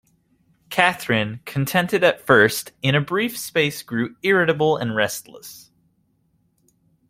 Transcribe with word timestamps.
Catherine, 0.71 1.41
contented 1.45 2.03
at 2.03 2.25
first, 2.25 2.71
in 2.81 2.95
a 2.95 3.01
brief 3.01 3.37
space 3.37 3.83
grew 3.83 4.15
irritable 4.23 4.75
and 4.75 4.95
restless. 4.95 5.69